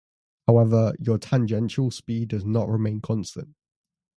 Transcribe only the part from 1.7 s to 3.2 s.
speed does not remain